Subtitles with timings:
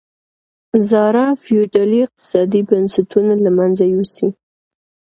[0.89, 4.29] زاړه فیوډالي اقتصادي بنسټونه له منځه یوسي.